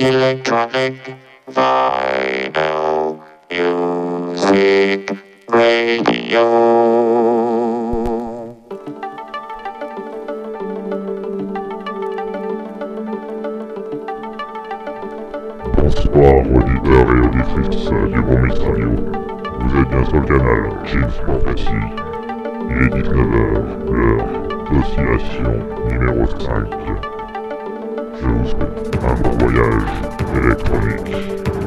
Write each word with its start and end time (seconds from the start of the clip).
Electronic 0.00 1.14
Vinyl 1.46 3.20
Music 3.50 5.12
Radio. 5.46 6.46
Bonsoir 15.76 16.34
auditeurs 16.48 17.08
et 17.10 17.20
auditrices 17.20 17.90
du 18.10 18.20
Bon 18.22 18.38
Mix 18.38 18.58
Radio. 18.58 18.90
Vous 19.60 19.80
êtes 19.80 19.88
bien 19.90 20.04
sur 20.06 20.16
le 20.16 20.26
canal 20.26 20.60
James 20.86 21.12
Prophecy. 21.26 21.80
Il 22.70 22.76
est 22.84 22.90
19h, 23.02 23.52
l'heure 23.92 24.28
d'oscillation 24.70 25.52
numéro 25.90 26.24
5. 26.26 27.09
Je 28.20 28.50
souhaite 28.50 28.98
un 29.02 29.14
voyage 29.38 29.82
électronique. 30.36 31.59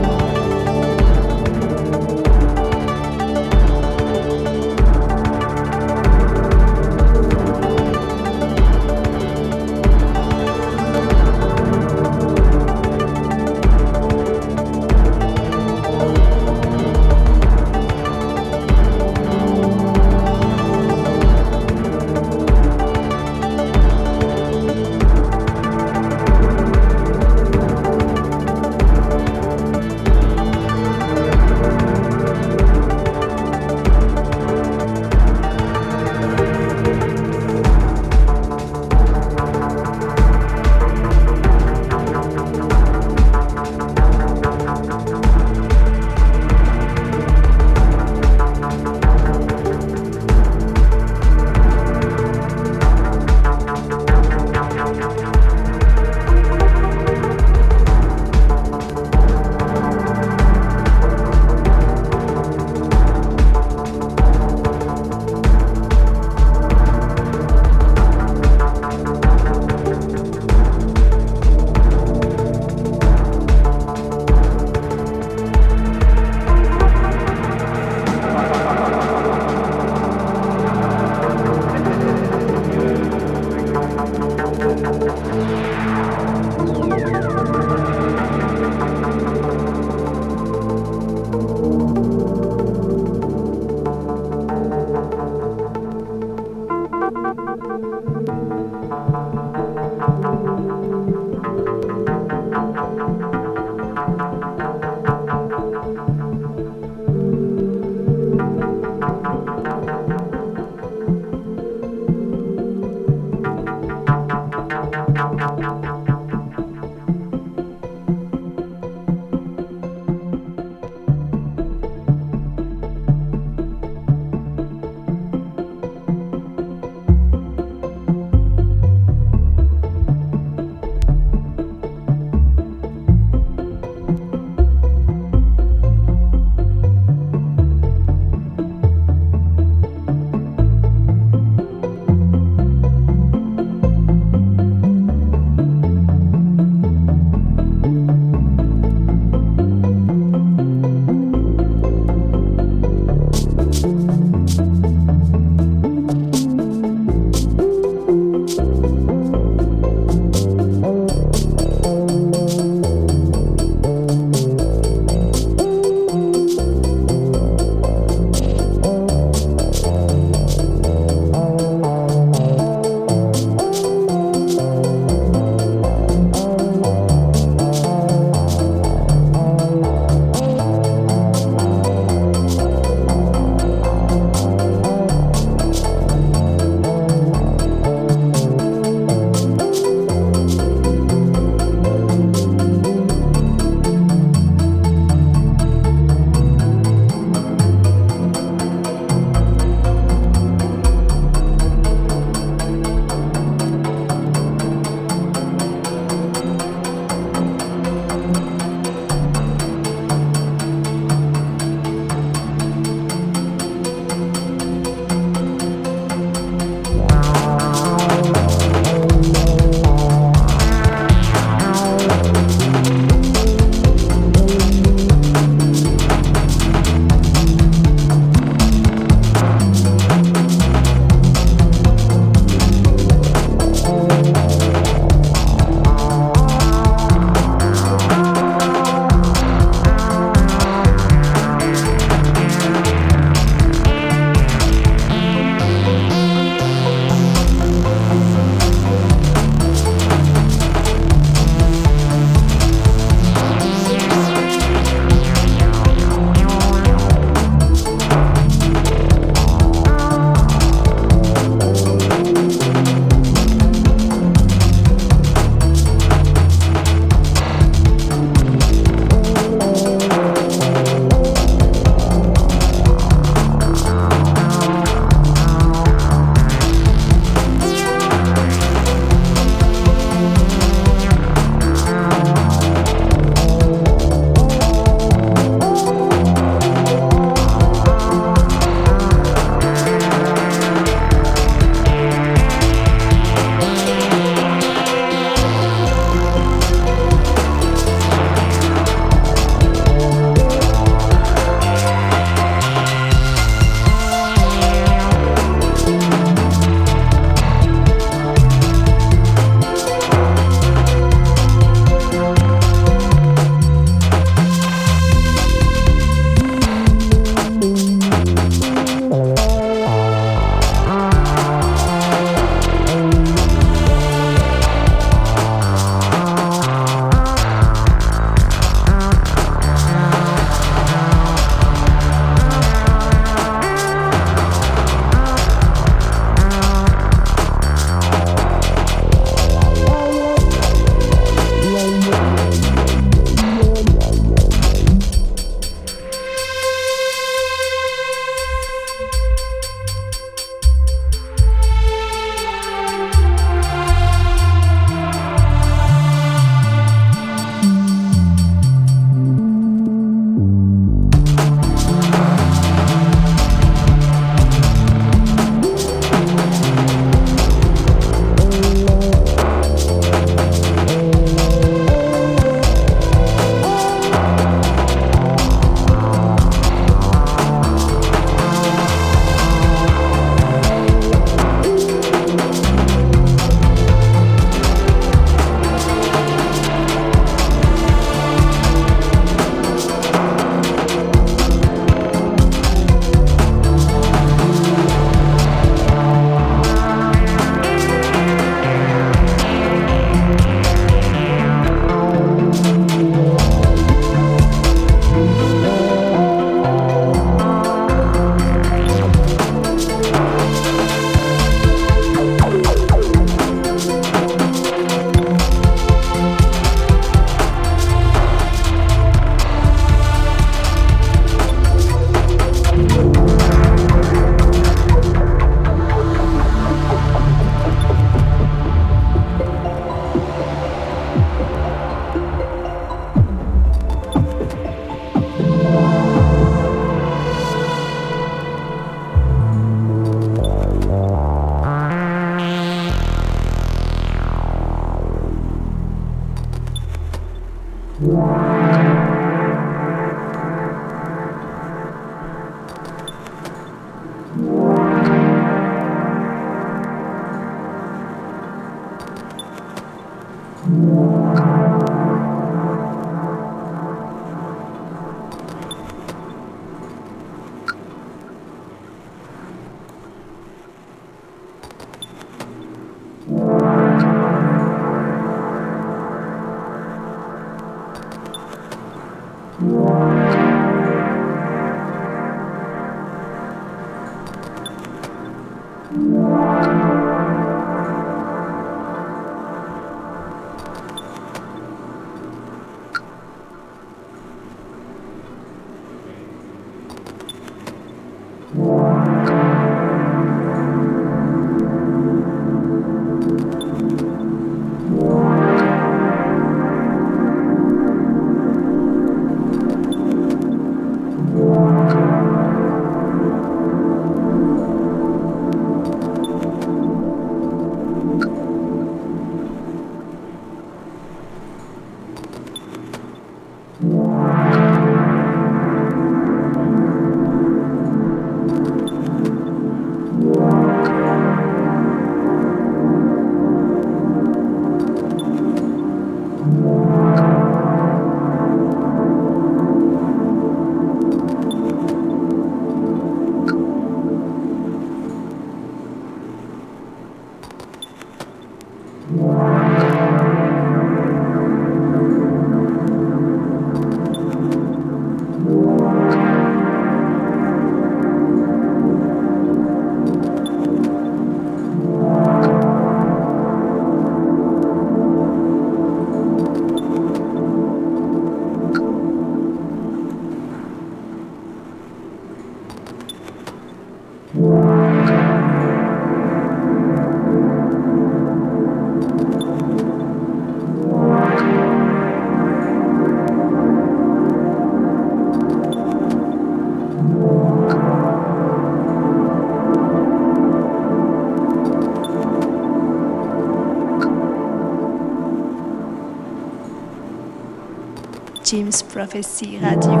Radio. 599.11 599.59
Radio. 599.59 600.00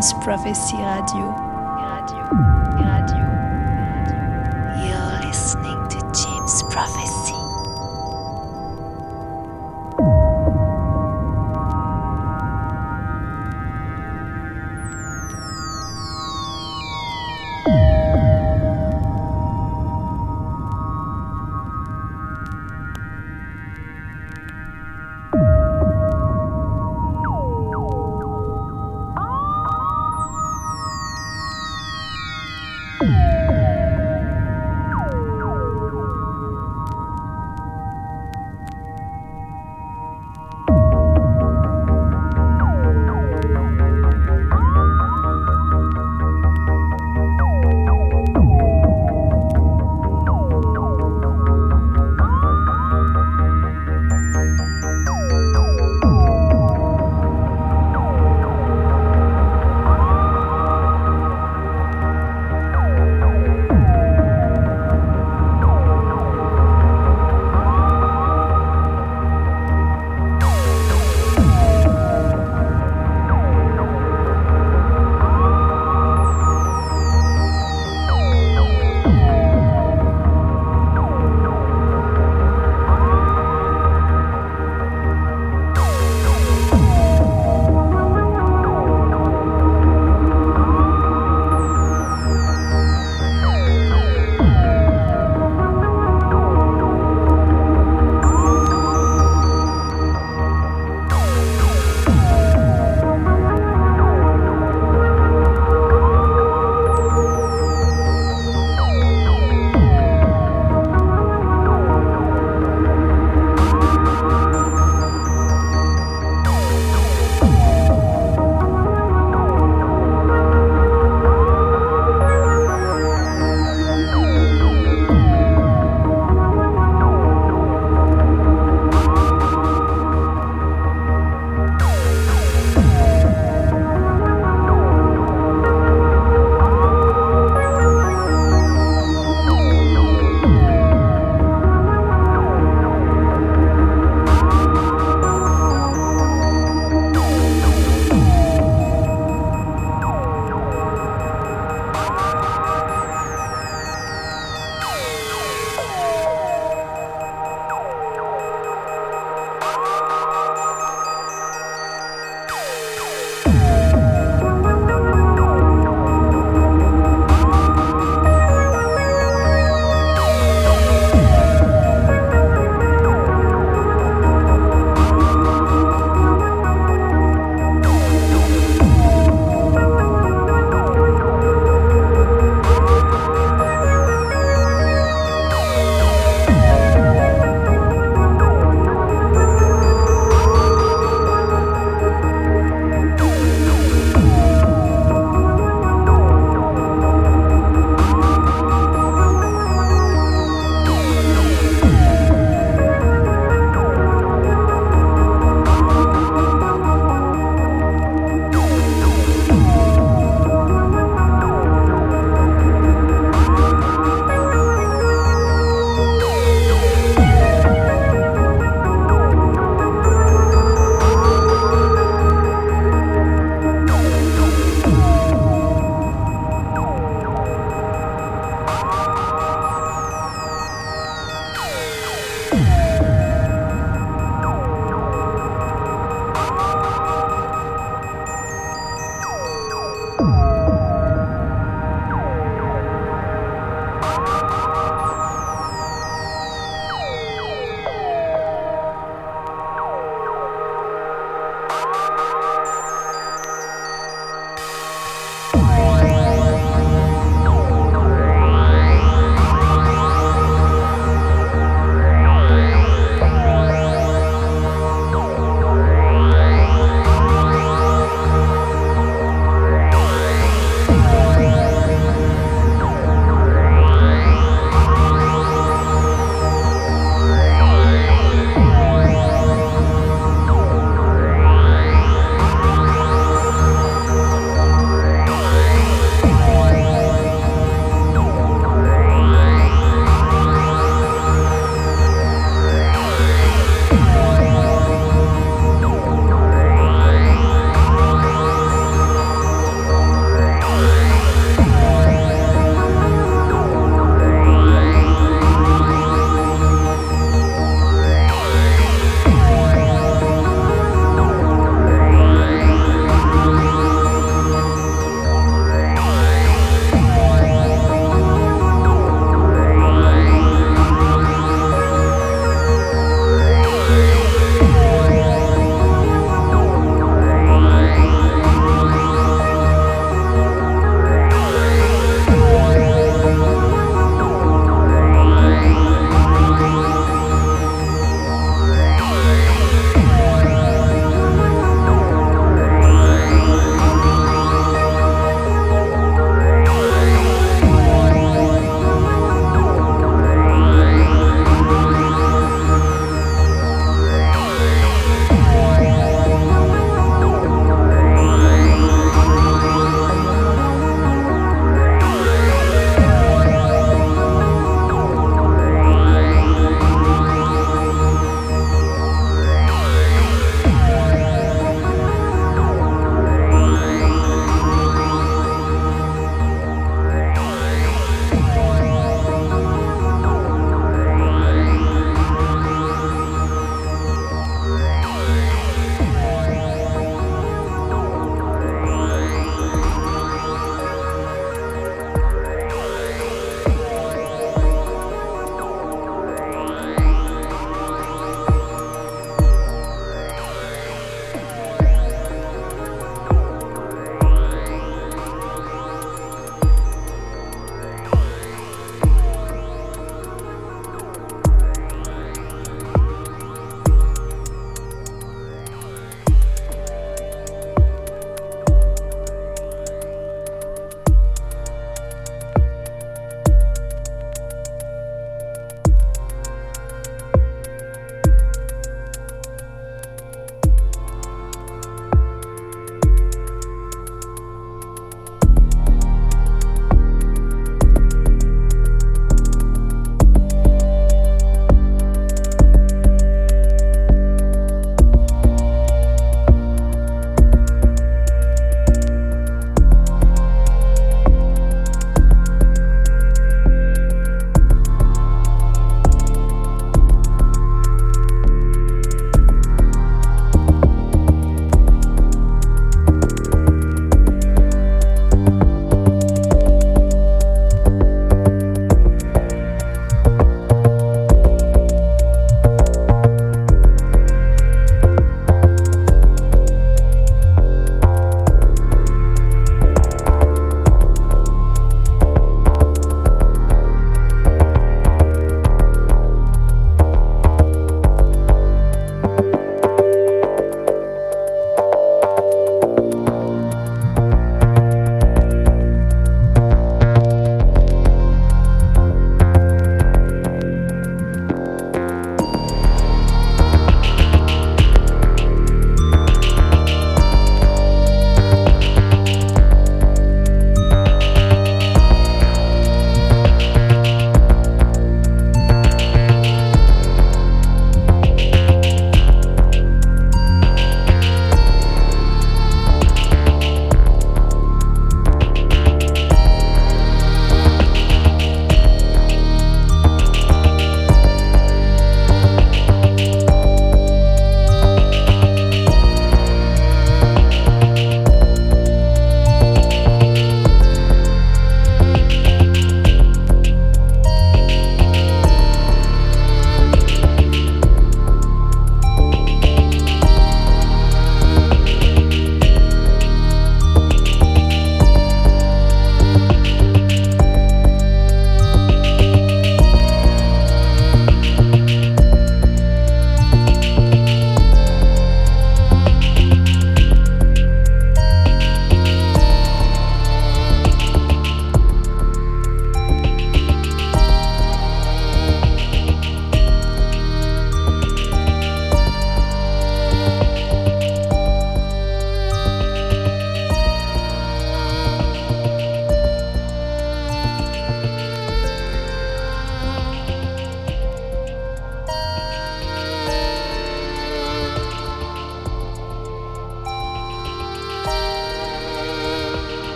James 0.00 0.14
Prophecy 0.14 0.78
Radio. 0.78 0.80
Radio. 0.80 1.39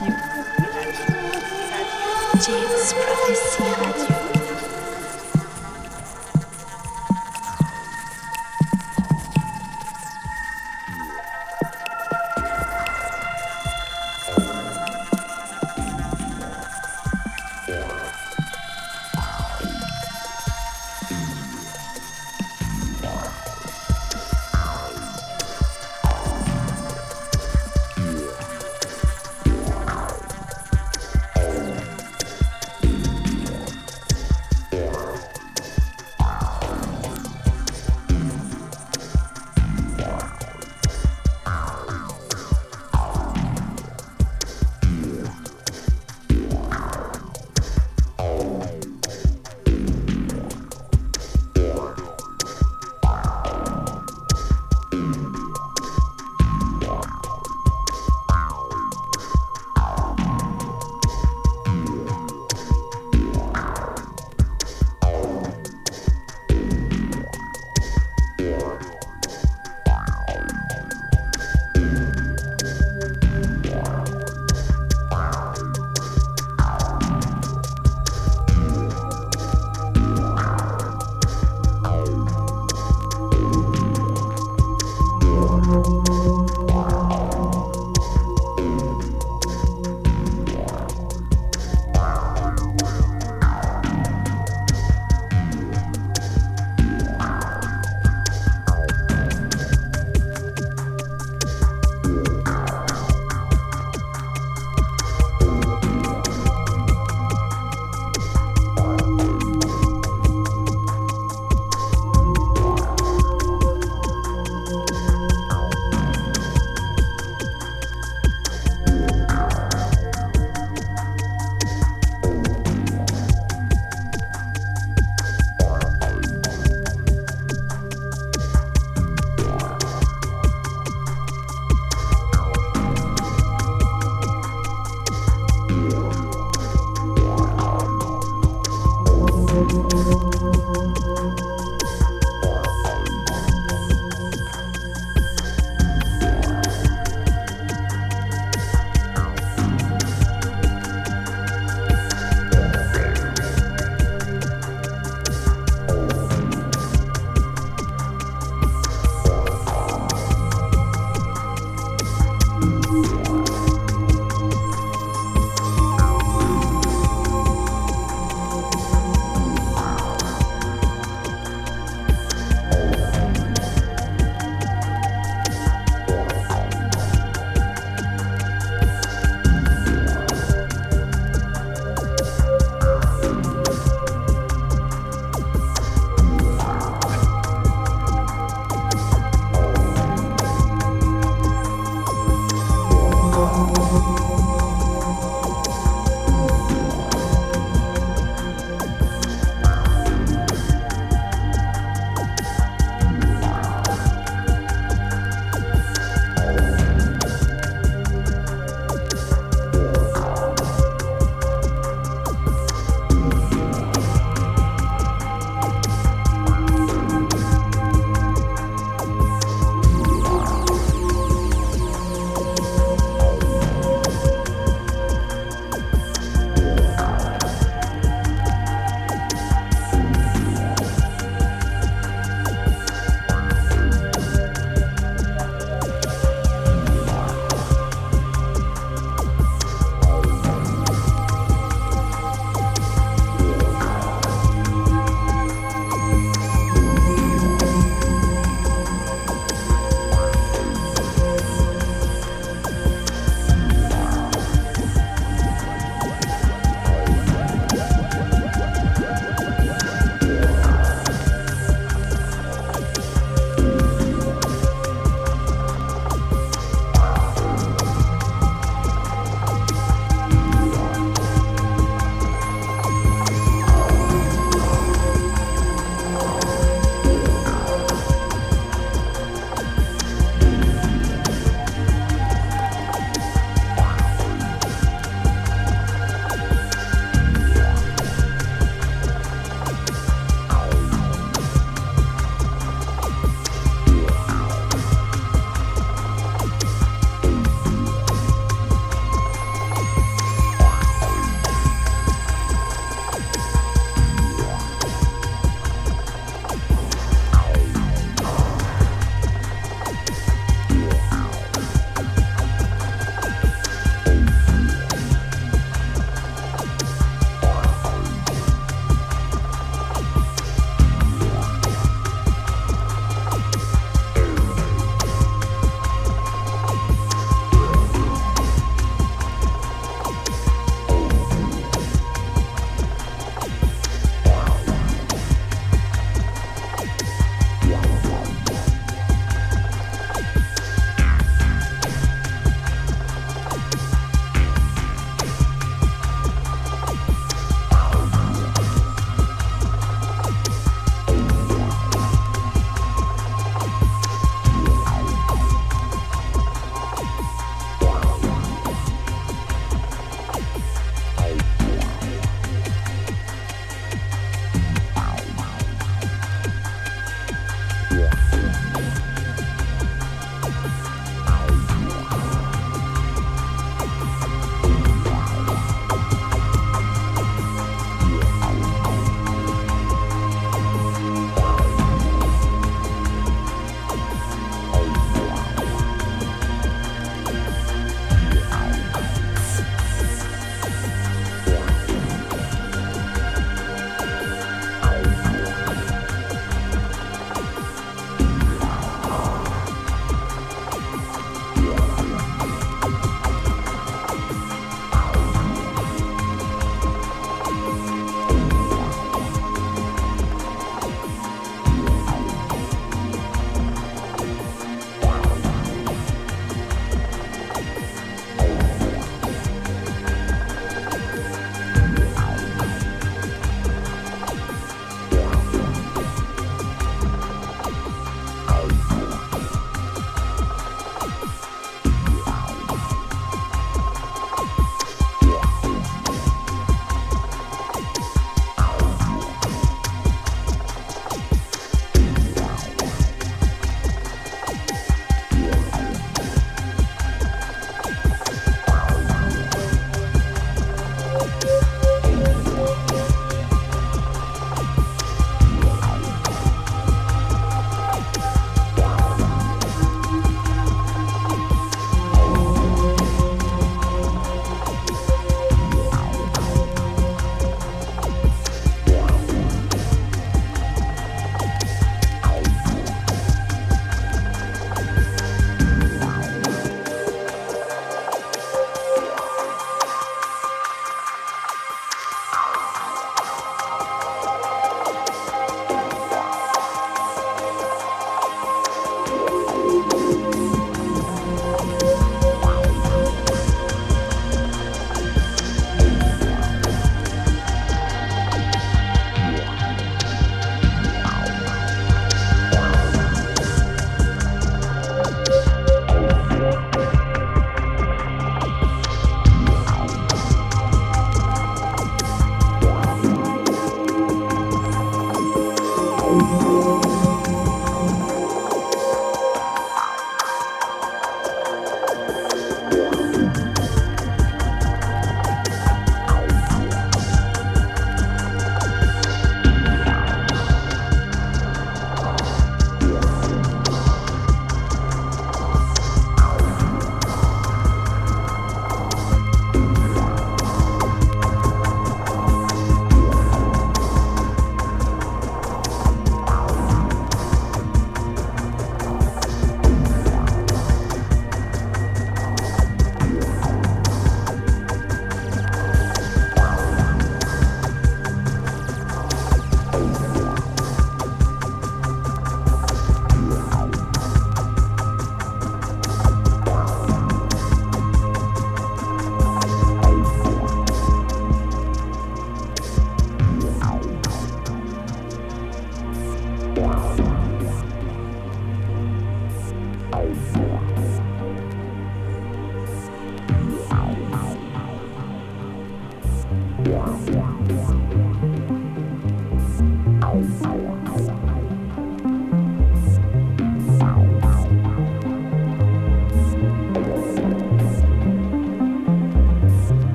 Prophecy 0.00 0.29